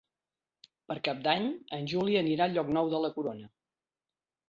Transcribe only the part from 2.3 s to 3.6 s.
a Llocnou de la Corona.